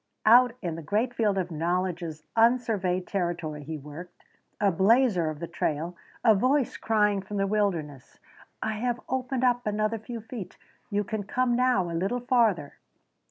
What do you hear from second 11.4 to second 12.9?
now a little farther."